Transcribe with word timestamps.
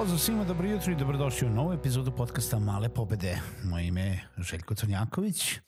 Pozdrav 0.00 0.18
svima, 0.18 0.44
dobro 0.44 0.68
jutro 0.68 0.92
i 0.92 0.96
dobrodošli 0.96 1.46
u 1.46 1.50
novu 1.50 1.72
epizodu 1.72 2.12
podcasta 2.16 2.58
Male 2.58 2.88
pobede. 2.88 3.40
Moje 3.64 3.86
ime 3.86 4.00
je 4.00 4.28
Željko 4.38 4.74
Crnjaković 4.74 5.58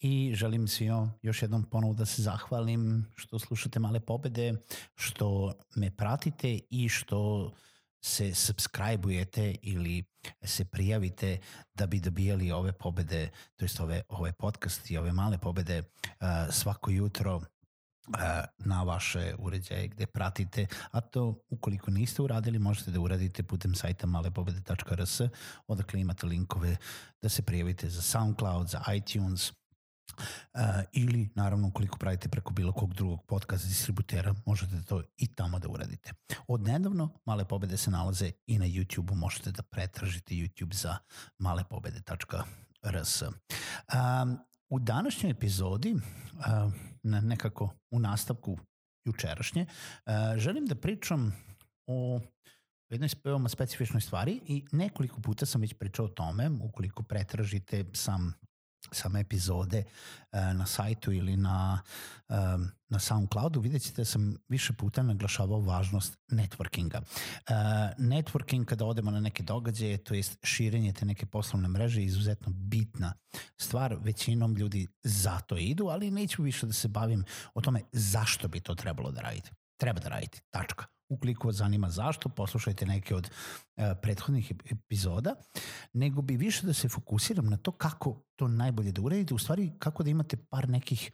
i 0.00 0.32
želim 0.34 0.68
svima 0.68 1.12
još 1.22 1.42
jednom 1.42 1.62
ponovo 1.62 1.94
da 1.94 2.06
se 2.06 2.22
zahvalim 2.22 3.06
što 3.16 3.38
slušate 3.38 3.78
Male 3.78 4.00
pobede, 4.00 4.54
što 4.94 5.54
me 5.76 5.96
pratite 5.96 6.60
i 6.70 6.88
što 6.88 7.52
se 8.00 8.24
subscribe-ujete 8.24 9.54
ili 9.62 10.04
se 10.42 10.64
prijavite 10.64 11.38
da 11.74 11.86
bi 11.86 12.00
dobijali 12.00 12.52
ove 12.52 12.72
pobede, 12.72 13.30
to 13.56 13.64
jest 13.64 13.80
ove, 13.80 14.02
ove 14.08 14.32
podcast 14.32 14.90
i 14.90 14.98
ove 14.98 15.12
male 15.12 15.38
pobede 15.38 15.82
svako 16.50 16.90
jutro 16.90 17.40
na 18.58 18.82
vaše 18.82 19.34
uređaje 19.38 19.88
gde 19.88 20.06
pratite, 20.06 20.66
a 20.90 21.00
to 21.00 21.44
ukoliko 21.50 21.90
niste 21.90 22.22
uradili 22.22 22.58
možete 22.58 22.90
da 22.90 23.00
uradite 23.00 23.42
putem 23.42 23.74
sajta 23.74 24.06
malepobede.rs 24.06 25.20
odakle 25.66 26.00
imate 26.00 26.26
linkove 26.26 26.76
da 27.22 27.28
se 27.28 27.42
prijavite 27.42 27.90
za 27.90 28.02
SoundCloud, 28.02 28.68
za 28.68 28.82
iTunes, 28.94 29.52
Uh, 30.18 30.60
ili 30.92 31.30
naravno 31.34 31.68
ukoliko 31.68 31.98
pravite 31.98 32.28
preko 32.28 32.52
bilo 32.52 32.72
kog 32.72 32.94
drugog 32.94 33.26
podcast 33.26 33.66
distributera 33.66 34.34
možete 34.46 34.82
to 34.82 35.02
i 35.16 35.26
tamo 35.34 35.58
da 35.58 35.68
uradite. 35.68 36.12
Od 36.48 36.62
nedavno 36.62 37.20
Male 37.24 37.44
pobede 37.44 37.76
se 37.76 37.90
nalaze 37.90 38.30
i 38.46 38.58
na 38.58 38.66
YouTube-u, 38.66 39.14
možete 39.14 39.50
da 39.50 39.62
pretražite 39.62 40.34
YouTube 40.34 40.74
za 40.74 40.96
malepobede.rs. 41.38 43.22
Um, 43.22 44.38
U 44.70 44.78
današnjoj 44.78 45.30
epizodi, 45.30 45.94
nekako 47.02 47.70
u 47.90 47.98
nastavku 47.98 48.58
jučerašnje, 49.04 49.66
želim 50.36 50.66
da 50.66 50.74
pričam 50.74 51.36
o 51.86 52.20
jednoj 52.88 53.08
veoma 53.24 53.48
specifičnoj 53.48 54.00
stvari 54.00 54.40
i 54.46 54.64
nekoliko 54.72 55.20
puta 55.20 55.46
sam 55.46 55.60
već 55.60 55.74
pričao 55.74 56.04
o 56.04 56.08
tome, 56.08 56.50
ukoliko 56.62 57.02
pretražite 57.02 57.84
sam 57.92 58.34
same 58.92 59.20
epizode 59.20 59.84
uh, 59.84 60.38
na 60.38 60.66
sajtu 60.66 61.12
ili 61.12 61.36
na, 61.36 61.82
na 62.88 62.98
SoundCloudu, 62.98 63.60
vidjet 63.60 63.82
ćete 63.82 64.00
da 64.00 64.04
sam 64.04 64.36
više 64.48 64.72
puta 64.72 65.02
naglašavao 65.02 65.60
važnost 65.60 66.18
networkinga. 66.28 67.00
Uh, 67.00 67.54
networking 67.98 68.64
kada 68.64 68.84
odemo 68.84 69.10
na 69.10 69.20
neke 69.20 69.42
događaje, 69.42 69.98
to 69.98 70.14
jest 70.14 70.38
širenje 70.42 70.92
te 70.92 71.04
neke 71.04 71.26
poslovne 71.26 71.68
mreže 71.68 72.00
je 72.00 72.06
izuzetno 72.06 72.52
bitna 72.52 73.12
stvar. 73.56 73.96
Većinom 74.00 74.56
ljudi 74.56 74.88
zato 75.02 75.56
idu, 75.56 75.86
ali 75.86 76.10
neću 76.10 76.42
više 76.42 76.66
da 76.66 76.72
se 76.72 76.88
bavim 76.88 77.24
o 77.54 77.60
tome 77.60 77.82
zašto 77.92 78.48
bi 78.48 78.60
to 78.60 78.74
trebalo 78.74 79.10
da 79.10 79.20
radite. 79.20 79.50
Treba 79.76 80.00
da 80.00 80.08
radite, 80.08 80.40
tačka. 80.50 80.97
Ukoliko 81.08 81.46
vas 81.46 81.56
zanima 81.56 81.90
zašto, 81.90 82.28
poslušajte 82.28 82.86
neke 82.86 83.14
od 83.14 83.30
uh, 83.30 83.84
prethodnih 84.02 84.52
epizoda, 84.70 85.34
nego 85.92 86.22
bi 86.22 86.36
više 86.36 86.66
da 86.66 86.72
se 86.72 86.88
fokusiram 86.88 87.46
na 87.46 87.56
to 87.56 87.72
kako 87.72 88.22
to 88.36 88.48
najbolje 88.48 88.92
da 88.92 89.02
uradite, 89.02 89.34
u 89.34 89.38
stvari 89.38 89.72
kako 89.78 90.02
da 90.02 90.10
imate 90.10 90.36
par 90.36 90.68
nekih 90.68 91.10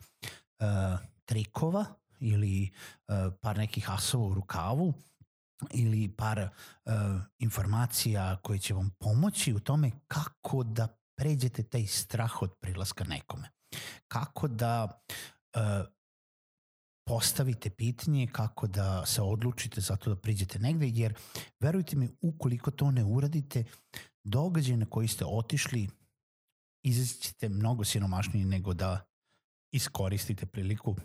uh, 0.60 0.98
trikova 1.24 1.84
ili 2.20 2.70
uh, 3.08 3.14
par 3.40 3.58
nekih 3.58 3.90
asova 3.90 4.26
u 4.26 4.34
rukavu 4.34 4.94
ili 5.70 6.08
par 6.08 6.38
uh, 6.84 6.92
informacija 7.38 8.36
koje 8.42 8.58
će 8.58 8.74
vam 8.74 8.90
pomoći 8.98 9.54
u 9.54 9.60
tome 9.60 9.90
kako 10.08 10.62
da 10.62 10.88
pređete 11.16 11.62
taj 11.62 11.86
strah 11.86 12.42
od 12.42 12.54
prilaska 12.60 13.04
nekome. 13.04 13.48
Kako 14.08 14.48
da 14.48 15.02
uh, 15.56 15.62
postavite 17.06 17.70
pitanje 17.70 18.26
kako 18.32 18.66
da 18.66 19.06
se 19.06 19.22
odlučite 19.22 19.80
za 19.80 19.96
to 19.96 20.10
da 20.10 20.16
priđete 20.16 20.58
negde, 20.58 20.88
jer 20.88 21.14
verujte 21.60 21.96
mi, 21.96 22.08
ukoliko 22.20 22.70
to 22.70 22.90
ne 22.90 23.04
uradite, 23.04 23.64
događaj 24.24 24.76
na 24.76 24.86
koji 24.86 25.08
ste 25.08 25.24
otišli 25.24 25.88
izaćete 26.82 27.48
mnogo 27.48 27.84
siromašniji 27.84 28.44
nego 28.44 28.74
da 28.74 29.06
iskoristite 29.72 30.46
priliku 30.46 30.96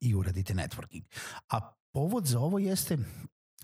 i 0.00 0.14
uradite 0.14 0.54
networking. 0.54 1.02
A 1.48 1.72
povod 1.92 2.26
za 2.26 2.40
ovo 2.40 2.58
jeste 2.58 2.98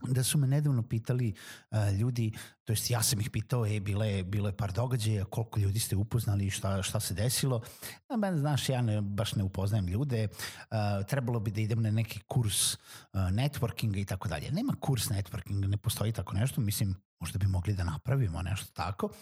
da 0.08 0.22
su 0.22 0.38
me 0.38 0.46
nedavno 0.46 0.82
pitali 0.82 1.34
uh, 1.70 1.78
ljudi, 1.98 2.32
to 2.64 2.72
jest 2.72 2.90
ja 2.90 3.02
sam 3.02 3.20
ih 3.20 3.30
pitao, 3.30 3.66
e, 3.66 3.80
bilo 3.80 4.04
je, 4.04 4.24
bilo 4.24 4.48
je 4.48 4.56
par 4.56 4.72
događaja, 4.72 5.24
koliko 5.24 5.60
ljudi 5.60 5.78
ste 5.78 5.96
upoznali, 5.96 6.50
šta, 6.50 6.82
šta 6.82 7.00
se 7.00 7.14
desilo. 7.14 7.60
A 8.08 8.16
ben, 8.16 8.38
znaš, 8.38 8.68
ja 8.68 8.82
ne, 8.82 9.00
baš 9.00 9.34
ne 9.34 9.42
upoznajem 9.42 9.86
ljude, 9.86 10.28
uh, 10.28 10.76
trebalo 11.08 11.40
bi 11.40 11.50
da 11.50 11.60
idem 11.60 11.82
na 11.82 11.90
neki 11.90 12.20
kurs 12.20 12.74
uh, 12.74 12.78
networkinga 13.12 13.98
i 13.98 14.04
tako 14.04 14.28
dalje. 14.28 14.52
Nema 14.52 14.72
kurs 14.80 15.08
networkinga, 15.08 15.66
ne 15.66 15.76
postoji 15.76 16.12
tako 16.12 16.34
nešto, 16.34 16.60
mislim, 16.60 16.94
možda 17.20 17.38
bi 17.38 17.46
mogli 17.46 17.74
da 17.74 17.84
napravimo 17.84 18.42
nešto 18.42 18.72
tako, 18.72 19.06
uh, 19.06 19.12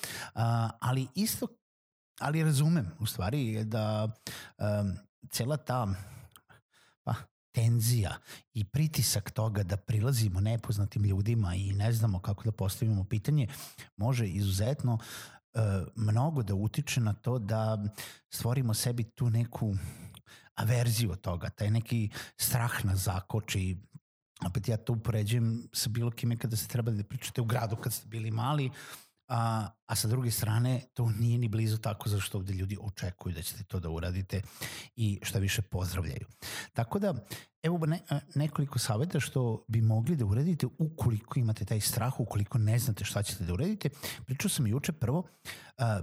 ali 0.80 1.06
isto, 1.14 1.46
ali 2.20 2.44
razumem 2.44 2.90
u 3.00 3.06
stvari 3.06 3.64
da 3.64 4.08
um, 4.58 4.96
cela 5.30 5.56
ta 5.56 5.86
tenzija 7.52 8.16
i 8.54 8.64
pritisak 8.64 9.30
toga 9.30 9.62
da 9.62 9.76
prilazimo 9.76 10.40
nepoznatim 10.40 11.04
ljudima 11.04 11.54
i 11.54 11.72
ne 11.72 11.92
znamo 11.92 12.20
kako 12.20 12.44
da 12.44 12.52
postavimo 12.52 13.04
pitanje 13.04 13.48
može 13.96 14.26
izuzetno 14.26 14.94
uh, 14.94 15.60
mnogo 15.96 16.42
da 16.42 16.54
utiče 16.54 17.00
na 17.00 17.12
to 17.12 17.38
da 17.38 17.84
stvorimo 18.30 18.74
sebi 18.74 19.04
tu 19.04 19.30
neku 19.30 19.74
averziju 20.54 21.10
od 21.10 21.20
toga, 21.20 21.50
taj 21.50 21.70
neki 21.70 22.08
strah 22.36 22.84
na 22.84 22.96
zakoči, 22.96 23.76
opet 24.46 24.68
ja 24.68 24.76
to 24.76 24.92
upoređujem 24.92 25.68
sa 25.72 25.90
bilo 25.90 26.10
kime 26.10 26.36
kada 26.36 26.56
se 26.56 26.68
treba 26.68 26.90
da 26.90 27.04
pričate 27.04 27.40
u 27.40 27.44
gradu 27.44 27.76
kad 27.76 27.92
ste 27.92 28.08
bili 28.08 28.30
mali, 28.30 28.70
a, 29.32 29.68
a 29.86 29.96
sa 29.96 30.08
druge 30.08 30.30
strane 30.30 30.80
to 30.94 31.10
nije 31.10 31.38
ni 31.38 31.48
blizu 31.48 31.78
tako 31.78 32.08
zašto 32.08 32.38
ovde 32.38 32.52
ljudi 32.52 32.76
očekuju 32.80 33.34
da 33.34 33.42
ćete 33.42 33.64
to 33.64 33.80
da 33.80 33.90
uradite 33.90 34.42
i 34.96 35.20
šta 35.22 35.38
više 35.38 35.62
pozdravljaju. 35.62 36.26
Tako 36.72 36.98
da, 36.98 37.14
evo 37.62 37.86
ne, 37.86 38.00
nekoliko 38.34 38.78
saveta 38.78 39.20
što 39.20 39.64
bi 39.68 39.80
mogli 39.80 40.16
da 40.16 40.24
uradite 40.24 40.66
ukoliko 40.78 41.38
imate 41.38 41.64
taj 41.64 41.80
strah, 41.80 42.20
ukoliko 42.20 42.58
ne 42.58 42.78
znate 42.78 43.04
šta 43.04 43.22
ćete 43.22 43.44
da 43.44 43.52
uradite. 43.52 43.90
Pričao 44.26 44.48
sam 44.48 44.66
juče 44.66 44.92
prvo, 44.92 45.26
a, 45.78 46.00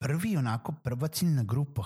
prvi 0.00 0.36
onako 0.36 0.72
prva 0.72 1.08
ciljna 1.08 1.42
grupa 1.42 1.84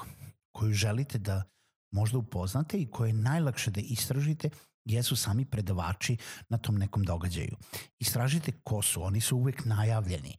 koju 0.53 0.72
želite 0.72 1.19
da 1.19 1.43
možda 1.91 2.19
upoznate 2.19 2.79
i 2.79 2.91
koje 2.91 3.08
je 3.08 3.14
najlakše 3.14 3.70
da 3.70 3.81
istražite 3.81 4.50
jesu 4.88 5.17
sami 5.17 5.44
predavači 5.44 6.17
na 6.49 6.58
tom 6.58 6.79
nekom 6.79 7.05
događaju. 7.05 7.56
Istražite 7.99 8.52
ko 8.64 8.82
su, 8.82 9.02
oni 9.02 9.20
su 9.20 9.37
uvek 9.37 9.64
najavljeni. 9.64 10.37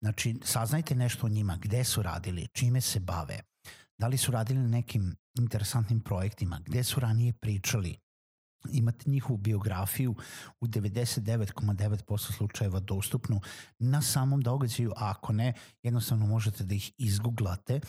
Znači, 0.00 0.40
saznajte 0.44 0.94
nešto 0.94 1.26
o 1.26 1.30
njima, 1.30 1.58
gde 1.60 1.84
su 1.84 2.02
radili, 2.02 2.48
čime 2.52 2.80
se 2.80 3.00
bave, 3.00 3.40
da 3.98 4.06
li 4.06 4.16
su 4.16 4.32
radili 4.32 4.60
nekim 4.60 5.16
interesantnim 5.38 6.00
projektima, 6.00 6.60
gde 6.66 6.84
su 6.84 7.00
ranije 7.00 7.32
pričali, 7.32 7.98
imate 8.72 9.10
njihovu 9.10 9.36
biografiju 9.36 10.14
u 10.60 10.66
99,9% 10.66 12.32
slučajeva 12.32 12.80
dostupnu 12.80 13.40
na 13.78 14.02
samom 14.02 14.40
događaju, 14.40 14.92
a 14.96 15.10
ako 15.10 15.32
ne, 15.32 15.54
jednostavno 15.82 16.26
možete 16.26 16.64
da 16.64 16.74
ih 16.74 16.92
izgooglate 16.98 17.80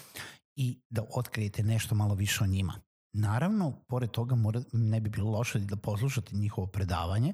i 0.55 0.79
da 0.89 1.03
otkrijete 1.09 1.63
nešto 1.63 1.95
malo 1.95 2.15
više 2.15 2.43
o 2.43 2.47
njima. 2.47 2.81
Naravno, 3.13 3.71
pored 3.87 4.11
toga 4.11 4.35
mora, 4.35 4.61
ne 4.73 4.99
bi 4.99 5.09
bilo 5.09 5.31
loše 5.31 5.59
da 5.59 5.75
poslušate 5.75 6.35
njihovo 6.35 6.67
predavanje 6.67 7.33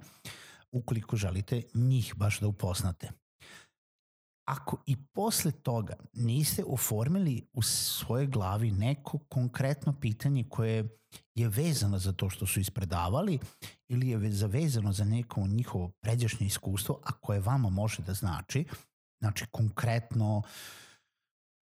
ukoliko 0.72 1.16
želite 1.16 1.62
njih 1.74 2.13
baš 2.18 2.39
da 2.39 2.48
upoznate. 2.48 3.12
ako 4.45 4.77
i 4.86 4.95
posle 5.13 5.51
toga 5.51 5.95
niste 6.13 6.63
oformili 6.68 7.48
u 7.54 7.62
svojoj 7.62 8.27
glavi 8.27 8.72
neko 8.72 9.18
konkretno 9.18 10.00
pitanje 10.00 10.44
koje 10.50 10.98
je 11.36 11.50
vezano 11.50 12.00
za 12.00 12.13
to 12.13 12.30
što 12.30 12.45
su 12.48 12.60
ispredavali 12.60 13.39
ili 13.88 14.10
je 14.10 14.18
vezano 14.48 14.94
za 14.94 15.04
neko 15.04 15.48
njihovo 15.48 15.92
pređašnje 16.01 16.48
iskustvo, 16.48 17.00
a 17.04 17.12
koje 17.12 17.39
vama 17.39 17.69
može 17.69 18.04
da 18.04 18.13
znači, 18.13 18.66
znači 19.19 19.45
konkretno 19.51 20.44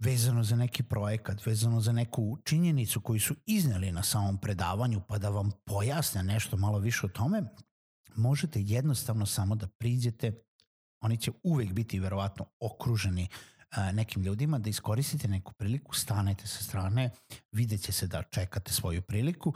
vezano 0.03 0.43
za 0.43 0.55
neki 0.55 0.83
projekat, 0.83 1.45
vezano 1.45 1.81
za 1.81 1.91
neku 1.91 2.37
činjenicu 2.43 3.01
koju 3.01 3.19
su 3.19 3.35
izneli 3.45 3.91
na 3.91 4.03
samom 4.03 4.37
predavanju 4.37 5.01
pa 5.07 5.17
da 5.17 5.29
vam 5.29 5.51
pojasne 5.65 6.23
nešto 6.23 6.57
malo 6.57 6.79
više 6.79 7.05
o 7.05 7.09
tome, 7.09 7.43
možete 8.15 8.61
jednostavno 8.61 9.25
samo 9.25 9.55
da 9.55 9.67
priđete 9.67 10.43
oni 11.01 11.17
će 11.17 11.31
uvek 11.43 11.73
biti 11.73 11.99
verovatno 11.99 12.45
okruženi 12.59 13.27
nekim 13.93 14.23
ljudima, 14.23 14.59
da 14.59 14.69
iskoristite 14.69 15.27
neku 15.27 15.53
priliku, 15.53 15.95
stanete 15.95 16.47
sa 16.47 16.63
strane, 16.63 17.09
vidjet 17.51 17.81
će 17.81 17.91
se 17.91 18.07
da 18.07 18.23
čekate 18.23 18.73
svoju 18.73 19.01
priliku, 19.01 19.53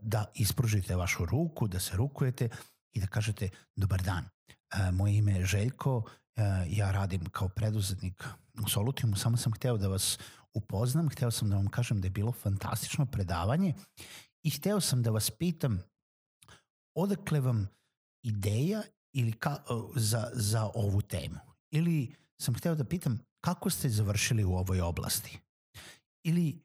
da 0.00 0.24
ispružite 0.34 0.96
vašu 0.96 1.24
ruku, 1.24 1.68
da 1.68 1.80
se 1.80 1.96
rukujete 1.96 2.48
i 2.92 3.00
da 3.00 3.06
kažete 3.06 3.48
dobar 3.76 4.02
dan, 4.02 4.28
moje 4.92 5.16
ime 5.16 5.32
je 5.32 5.44
Željko, 5.44 6.02
ja 6.68 6.90
radim 6.90 7.24
kao 7.24 7.48
preduzetnik 7.48 8.24
u 8.64 8.68
Solutiumu, 8.68 9.16
samo 9.16 9.36
sam 9.36 9.52
hteo 9.52 9.76
da 9.76 9.88
vas 9.88 10.18
upoznam, 10.54 11.08
hteo 11.08 11.30
sam 11.30 11.50
da 11.50 11.56
vam 11.56 11.68
kažem 11.68 12.00
da 12.00 12.06
je 12.06 12.10
bilo 12.10 12.32
fantastično 12.32 13.06
predavanje 13.06 13.74
i 14.42 14.50
hteo 14.50 14.80
sam 14.80 15.02
da 15.02 15.10
vas 15.10 15.30
pitam 15.30 15.82
odakle 16.94 17.40
vam 17.40 17.68
ideja 18.22 18.82
ili 19.12 19.32
ka, 19.32 19.56
za, 19.96 20.30
za 20.32 20.70
ovu 20.74 21.02
temu. 21.02 21.38
Ili 21.70 22.14
sam 22.42 22.54
hteo 22.54 22.74
da 22.74 22.84
pitam 22.84 23.18
kako 23.40 23.70
ste 23.70 23.88
završili 23.88 24.44
u 24.44 24.54
ovoj 24.54 24.80
oblasti? 24.80 25.38
Ili 26.24 26.62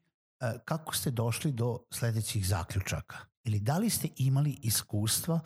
kako 0.64 0.94
ste 0.94 1.10
došli 1.10 1.52
do 1.52 1.78
sledećih 1.92 2.48
zaključaka? 2.48 3.16
Ili 3.44 3.60
da 3.60 3.78
li 3.78 3.90
ste 3.90 4.08
imali 4.16 4.58
iskustva 4.62 5.40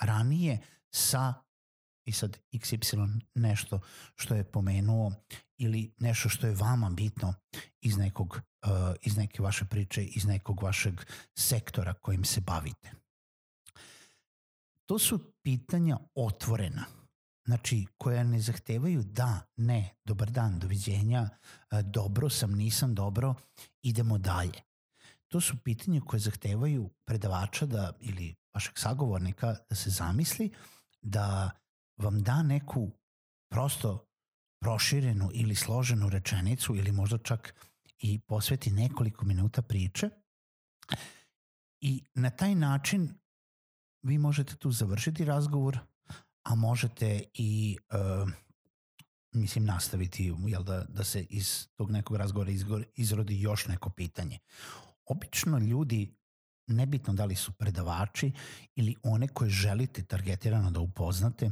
ranije 0.00 0.58
sa 0.94 1.34
i 2.04 2.12
sad 2.12 2.38
XY 2.52 3.20
nešto 3.34 3.80
što 4.16 4.34
je 4.34 4.44
pomenuo 4.44 5.12
ili 5.56 5.94
nešto 5.98 6.28
što 6.28 6.46
je 6.46 6.54
vama 6.54 6.90
bitno 6.90 7.34
iz 7.80 7.96
nekog 7.96 8.40
uh, 8.66 8.70
iz 9.02 9.16
neke 9.16 9.42
vaše 9.42 9.64
priče, 9.64 10.04
iz 10.04 10.24
nekog 10.24 10.62
vašeg 10.62 11.00
sektora 11.34 11.94
kojim 11.94 12.24
se 12.24 12.40
bavite. 12.40 12.90
To 14.86 14.98
su 14.98 15.32
pitanja 15.42 15.98
otvorena, 16.14 16.84
znači 17.44 17.86
koja 17.98 18.24
ne 18.24 18.40
zahtevaju 18.40 19.02
da, 19.02 19.40
ne, 19.56 19.94
dobar 20.04 20.30
dan, 20.30 20.58
doviđenja, 20.58 21.28
e, 21.70 21.82
dobro 21.82 22.30
sam, 22.30 22.52
nisam 22.52 22.94
dobro, 22.94 23.34
idemo 23.82 24.18
dalje. 24.18 24.60
To 25.28 25.40
su 25.40 25.56
pitanja 25.64 26.00
koje 26.00 26.20
zahtevaju 26.20 26.90
predavača 27.04 27.66
da, 27.66 27.92
ili 28.00 28.34
vašeg 28.54 28.78
sagovornika 28.78 29.56
da 29.70 29.76
se 29.76 29.90
zamisli, 29.90 30.50
da 31.02 31.50
vam 31.96 32.22
da 32.22 32.42
neku 32.42 32.90
prosto 33.50 34.06
proširenu 34.60 35.30
ili 35.34 35.54
složenu 35.54 36.08
rečenicu 36.08 36.76
ili 36.76 36.92
možda 36.92 37.18
čak 37.18 37.54
i 37.98 38.20
posveti 38.20 38.70
nekoliko 38.70 39.24
minuta 39.24 39.62
priče 39.62 40.10
i 41.80 42.04
na 42.14 42.30
taj 42.30 42.54
način 42.54 43.14
vi 44.02 44.18
možete 44.18 44.56
tu 44.56 44.70
završiti 44.70 45.24
razgovor, 45.24 45.78
a 46.42 46.54
možete 46.54 47.22
i 47.34 47.78
uh, 48.24 48.30
mislim 49.32 49.64
nastaviti 49.64 50.34
jel 50.46 50.62
da, 50.62 50.84
da 50.88 51.04
se 51.04 51.22
iz 51.22 51.68
tog 51.74 51.90
nekog 51.90 52.16
razgovora 52.16 52.50
izrodi 52.96 53.40
još 53.40 53.66
neko 53.66 53.90
pitanje. 53.90 54.38
Obično 55.06 55.58
ljudi 55.58 56.16
nebitno 56.66 57.14
da 57.14 57.24
li 57.24 57.36
su 57.36 57.52
predavači 57.52 58.32
ili 58.74 58.96
one 59.02 59.28
koje 59.28 59.50
želite 59.50 60.04
targetirano 60.04 60.70
da 60.70 60.80
upoznate, 60.80 61.50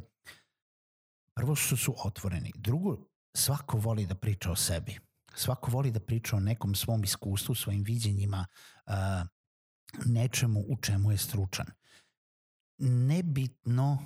prvo 1.34 1.54
što 1.54 1.76
su 1.76 1.94
otvoreni. 2.04 2.52
Drugo, 2.54 2.96
svako 3.36 3.78
voli 3.78 4.06
da 4.06 4.14
priča 4.14 4.50
o 4.50 4.56
sebi. 4.56 4.98
Svako 5.34 5.70
voli 5.70 5.90
da 5.90 6.00
priča 6.00 6.36
o 6.36 6.40
nekom 6.40 6.74
svom 6.74 7.04
iskustvu, 7.04 7.54
svojim 7.54 7.82
viđenjima, 7.82 8.46
nečemu 10.06 10.60
u 10.60 10.76
čemu 10.76 11.10
je 11.10 11.18
stručan 11.18 11.66
nebitno 12.82 13.98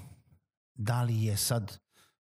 da 0.74 1.02
li 1.02 1.22
je 1.22 1.36
sad, 1.36 1.78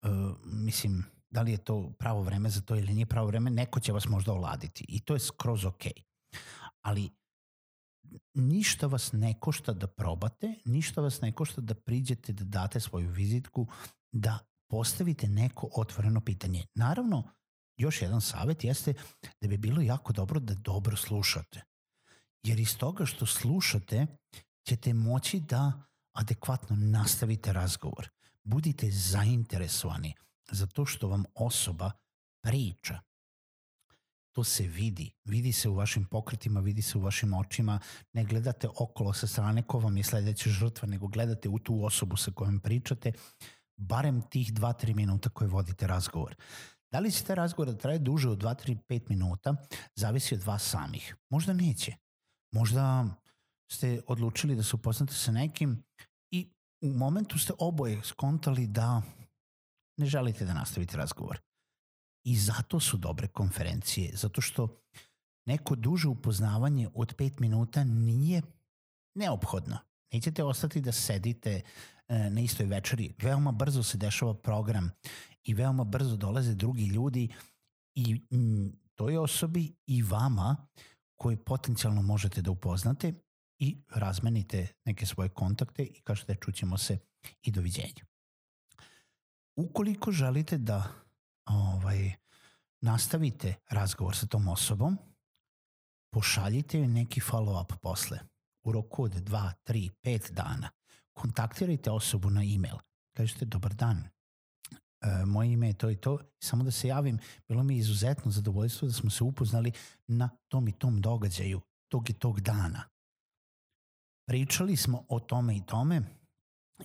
uh, 0.01 0.38
mislim, 0.45 1.06
da 1.30 1.41
li 1.41 1.51
je 1.51 1.57
to 1.57 1.94
pravo 2.00 2.21
vreme 2.21 2.50
za 2.50 2.62
to 2.62 2.75
ili 2.75 2.94
nije 2.94 3.06
pravo 3.06 3.27
vreme, 3.27 3.50
neko 3.50 3.80
će 3.80 3.91
vas 3.91 4.07
možda 4.07 4.33
oladiti 4.33 4.86
i 4.88 5.00
to 5.00 5.13
je 5.13 5.19
skroz 5.19 5.65
ok. 5.65 5.83
Ali 6.81 7.09
ništa 8.33 8.88
vas 8.88 9.12
ne 9.12 9.39
košta 9.39 9.74
da 9.74 9.88
probate, 9.88 10.56
ništa 10.65 11.01
vas 11.01 11.21
ne 11.21 11.31
košta 11.31 11.62
da 11.62 11.75
priđete, 11.75 12.33
da 12.33 12.44
date 12.44 12.80
svoju 12.80 13.09
vizitku, 13.09 13.68
da 14.12 14.39
postavite 14.69 15.27
neko 15.27 15.69
otvoreno 15.75 16.21
pitanje. 16.21 16.66
Naravno, 16.75 17.24
još 17.77 18.01
jedan 18.01 18.21
savet 18.21 18.63
jeste 18.63 18.94
da 19.42 19.48
bi 19.48 19.57
bilo 19.57 19.81
jako 19.81 20.13
dobro 20.13 20.39
da 20.39 20.54
dobro 20.54 20.98
slušate. 20.98 21.62
Jer 22.44 22.60
iz 22.60 22.77
toga 22.77 23.06
što 23.06 23.25
slušate 23.25 24.07
ćete 24.68 24.94
moći 24.94 25.39
da 25.39 25.81
adekvatno 26.16 26.75
nastavite 26.75 27.54
razgovor. 27.54 28.10
Budite 28.44 28.92
zainteresovani 28.92 30.13
za 30.51 30.68
to 30.68 30.86
što 30.86 31.07
vam 31.07 31.24
osoba 31.36 31.92
priča. 32.44 33.00
To 34.31 34.44
se 34.44 34.63
vidi. 34.63 35.12
Vidi 35.25 35.51
se 35.51 35.69
u 35.69 35.75
vašim 35.75 36.06
pokretima, 36.06 36.60
vidi 36.60 36.81
se 36.81 36.98
u 36.98 37.01
vašim 37.01 37.33
očima. 37.33 37.80
Ne 38.13 38.24
gledate 38.24 38.68
okolo 38.80 39.13
sa 39.13 39.27
strane 39.27 39.63
ko 39.63 39.80
vam 39.80 39.98
je 39.98 40.04
sledeća 40.04 40.50
žrtva, 40.50 40.88
nego 40.88 41.07
gledate 41.07 41.50
u 41.50 41.60
tu 41.60 41.86
osobu 41.86 42.18
sa 42.18 42.31
kojom 42.31 42.60
pričate 42.60 43.12
barem 43.79 44.21
tih 44.21 44.53
2-3 44.53 44.95
minuta 44.95 45.29
koje 45.29 45.47
vodite 45.47 45.87
razgovor. 45.87 46.35
Da 46.91 46.99
li 46.99 47.11
će 47.11 47.23
taj 47.23 47.35
razgovor 47.35 47.71
da 47.73 47.77
traje 47.77 47.99
duže 47.99 48.29
od 48.29 48.37
2-3-5 48.37 49.09
minuta, 49.09 49.55
zavisi 49.95 50.35
od 50.35 50.43
vas 50.43 50.69
samih. 50.69 51.15
Možda 51.29 51.53
neće. 51.53 51.95
Možda 52.53 53.05
ste 53.71 54.01
odlučili 54.07 54.55
da 54.55 54.63
se 54.63 54.75
upoznate 54.75 55.13
sa 55.13 55.31
nekim 55.31 55.83
i 56.31 56.49
u 56.81 56.93
momentu 56.93 57.39
ste 57.39 57.53
oboje 57.59 58.03
skontali 58.03 58.67
da 58.67 59.01
ne 59.97 60.05
želite 60.05 60.45
da 60.45 60.53
nastavite 60.53 60.97
razgovor. 60.97 61.39
I 62.25 62.37
zato 62.37 62.79
su 62.79 62.97
dobre 62.97 63.27
konferencije, 63.27 64.15
zato 64.15 64.41
što 64.41 64.81
neko 65.47 65.75
duže 65.75 66.07
upoznavanje 66.07 66.89
od 66.93 67.15
5 67.15 67.41
minuta 67.41 67.83
nije 67.83 68.41
neophodno. 69.15 69.88
Nećete 70.13 70.44
ostati 70.44 70.82
da 70.82 70.92
sedite 70.92 71.62
e, 72.08 72.30
na 72.30 72.42
istoj 72.42 72.66
večeri. 72.66 73.13
Veoma 73.22 73.51
brzo 73.51 73.84
se 73.84 73.98
dešava 73.98 74.34
program 74.34 74.92
i 75.44 75.54
veoma 75.54 75.84
brzo 75.84 76.16
dolaze 76.16 76.56
drugi 76.56 76.86
ljudi 76.86 77.30
i 77.96 78.22
toj 78.96 79.18
osobi 79.18 79.75
i 79.86 80.01
vama 80.01 80.68
koji 81.18 81.38
potencijalno 81.38 82.01
možete 82.01 82.42
da 82.42 82.51
upoznate 82.51 83.13
i 83.60 83.78
razmenite 83.89 84.68
neke 84.86 85.06
svoje 85.06 85.30
kontakte 85.30 85.84
i 85.84 86.01
kažete 86.01 86.36
čućemo 86.36 86.78
se 86.78 86.98
i 87.42 87.51
doviđenja. 87.51 88.06
Ukoliko 89.56 90.12
želite 90.12 90.58
da 90.58 90.92
ovaj, 91.46 92.13
nastavite 92.82 93.56
razgovor 93.70 94.16
sa 94.16 94.28
tom 94.28 94.48
osobom, 94.48 94.98
pošaljite 96.13 96.78
joj 96.78 96.88
neki 96.88 97.22
follow-up 97.22 97.75
posle. 97.82 98.20
U 98.69 98.71
roku 98.71 99.03
od 99.03 99.11
2, 99.11 99.51
3, 99.65 99.89
5 100.03 100.31
dana. 100.31 100.69
Kontaktirajte 101.13 101.91
osobu 101.91 102.29
na 102.29 102.43
e-mail. 102.43 102.77
Kažete, 103.17 103.45
dobar 103.45 103.73
dan, 103.73 103.97
e, 103.97 105.25
moje 105.25 105.51
ime 105.51 105.67
je 105.67 105.73
to 105.73 105.89
i 105.89 105.95
to, 105.95 106.19
samo 106.43 106.63
da 106.63 106.71
se 106.71 106.88
javim, 106.88 107.19
bilo 107.47 107.63
mi 107.63 107.75
je 107.75 107.79
izuzetno 107.79 108.31
zadovoljstvo 108.31 108.88
da 108.88 108.93
smo 108.93 109.09
se 109.09 109.23
upoznali 109.23 109.71
na 110.07 110.29
tom 110.47 110.67
i 110.67 110.71
tom 110.71 111.01
događaju, 111.01 111.61
tog 111.91 112.09
i 112.09 112.13
tog 112.13 112.41
dana 112.41 112.83
pričali 114.29 114.77
smo 114.77 115.05
o 115.09 115.19
tome 115.19 115.57
i 115.57 115.65
tome 115.65 116.01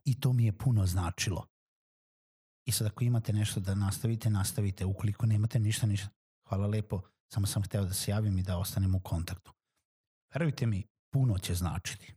i 0.04 0.20
to 0.20 0.32
mi 0.32 0.44
je 0.44 0.58
puno 0.58 0.86
značilo. 0.86 1.46
I 2.66 2.72
sad 2.72 2.86
ako 2.86 3.04
imate 3.04 3.32
nešto 3.32 3.60
da 3.60 3.74
nastavite, 3.74 4.30
nastavite. 4.30 4.84
Ukoliko 4.84 5.26
nemate 5.26 5.58
ništa, 5.58 5.86
ništa, 5.86 6.08
hvala 6.48 6.66
lepo, 6.66 7.02
samo 7.32 7.46
sam 7.46 7.62
hteo 7.62 7.84
da 7.84 7.94
se 7.94 8.10
javim 8.10 8.38
i 8.38 8.42
da 8.42 8.58
ostanem 8.58 8.94
u 8.94 9.00
kontaktu. 9.00 9.52
Verujte 10.34 10.66
mi, 10.66 10.82
puno 11.14 11.38
će 11.38 11.54
značiti. 11.54 12.14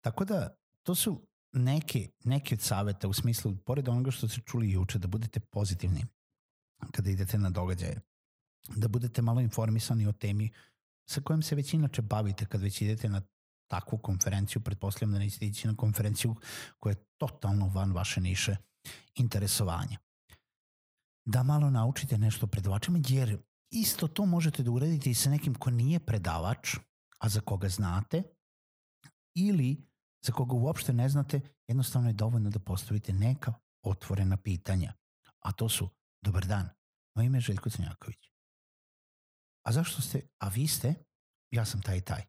Tako 0.00 0.24
da, 0.24 0.56
to 0.82 0.94
su 0.94 1.26
neke, 1.52 2.10
neke 2.24 2.54
od 2.54 2.60
saveta 2.60 3.08
u 3.08 3.12
smislu, 3.12 3.56
pored 3.56 3.88
onoga 3.88 4.10
što 4.10 4.28
ste 4.28 4.40
čuli 4.40 4.70
juče, 4.70 4.98
da 4.98 5.08
budete 5.08 5.40
pozitivni 5.40 6.06
kada 6.92 7.10
idete 7.10 7.38
na 7.38 7.50
događaje, 7.50 8.00
da 8.76 8.88
budete 8.88 9.22
malo 9.22 9.40
informisani 9.40 10.06
o 10.06 10.12
temi 10.12 10.50
sa 11.10 11.20
kojom 11.20 11.42
se 11.42 11.54
već 11.54 11.74
inače 11.74 12.02
bavite 12.02 12.46
kad 12.46 12.60
već 12.60 12.80
idete 12.80 13.08
na 13.08 13.22
takvu 13.66 13.98
konferenciju, 13.98 14.62
pretpostavljam 14.62 15.12
da 15.12 15.18
nećete 15.18 15.46
ići 15.46 15.66
na 15.68 15.76
konferenciju 15.76 16.36
koja 16.78 16.90
je 16.90 17.04
totalno 17.16 17.68
van 17.68 17.92
vaše 17.92 18.20
niše 18.20 18.56
interesovanja. 19.14 19.98
da 21.26 21.42
malo 21.42 21.70
naučite 21.70 22.18
nešto 22.18 22.46
predavačima, 22.46 22.98
jer 23.08 23.38
isto 23.70 24.08
to 24.08 24.26
možete 24.26 24.62
da 24.62 24.70
uradite 24.70 25.10
i 25.10 25.14
sa 25.14 25.30
nekim 25.30 25.54
ko 25.54 25.70
nije 25.70 26.00
predavač, 26.00 26.76
a 27.24 27.28
za 27.28 27.40
koga 27.40 27.68
znate, 27.68 28.22
ili 29.34 29.88
za 30.24 30.32
koga 30.32 30.54
uopšte 30.54 30.92
ne 30.92 31.08
znate, 31.08 31.40
jednostavno 31.68 32.08
je 32.08 32.12
dovoljno 32.12 32.50
da 32.50 32.58
postavite 32.58 33.12
neka 33.12 33.54
otvorena 33.82 34.36
pitanja. 34.36 34.92
A 35.40 35.52
to 35.52 35.68
su, 35.68 35.88
dobar 36.24 36.46
dan, 36.46 36.68
moje 37.16 37.26
ime 37.26 37.38
je 37.38 37.40
Željko 37.40 37.70
Crnjaković. 37.70 38.30
A 39.66 39.72
zašto 39.72 40.02
ste, 40.02 40.28
a 40.38 40.48
vi 40.48 40.68
ste, 40.68 40.94
ja 41.50 41.64
sam 41.64 41.82
taj 41.82 41.98
i 41.98 42.00
taj. 42.00 42.24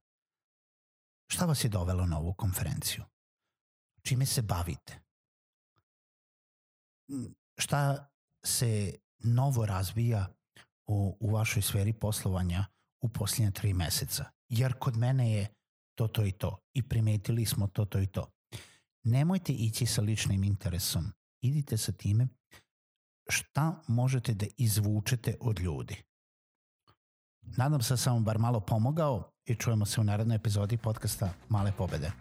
Šta 1.31 1.45
vas 1.45 1.63
je 1.63 1.69
dovelo 1.69 2.05
na 2.05 2.19
ovu 2.19 2.33
konferenciju? 2.33 3.03
Čime 4.01 4.25
se 4.25 4.41
bavite? 4.41 4.99
Šta 7.57 8.09
se 8.45 8.99
novo 9.19 9.65
razvija 9.65 10.33
u, 10.87 11.17
u 11.19 11.31
vašoj 11.31 11.61
sferi 11.61 11.93
poslovanja 11.93 12.65
u 13.01 13.09
posljednje 13.09 13.51
tri 13.51 13.73
meseca? 13.73 14.34
Jer 14.49 14.73
kod 14.79 14.97
mene 14.97 15.31
je 15.31 15.47
to, 15.95 16.07
to 16.07 16.25
i 16.25 16.31
to. 16.31 16.57
I 16.73 16.89
primetili 16.89 17.45
smo 17.45 17.67
to, 17.67 17.85
to 17.85 17.99
i 17.99 18.07
to. 18.07 18.31
Nemojte 19.03 19.53
ići 19.53 19.85
sa 19.85 20.01
ličnim 20.01 20.43
interesom. 20.43 21.11
Idite 21.41 21.77
sa 21.77 21.91
time 21.91 22.27
šta 23.29 23.81
možete 23.87 24.33
da 24.33 24.45
izvučete 24.57 25.35
od 25.41 25.59
ljudi. 25.59 26.03
Nadam 27.41 27.81
se 27.81 27.93
da 27.93 27.97
sam 27.97 28.13
vam 28.13 28.23
bar 28.23 28.39
malo 28.39 28.59
pomogao 28.59 29.31
i 29.45 29.55
čujemo 29.55 29.85
se 29.85 30.01
u 30.01 30.03
narednoj 30.03 30.35
epizodi 30.35 30.77
podcasta 30.77 31.33
Male 31.49 31.71
pobede. 31.77 32.11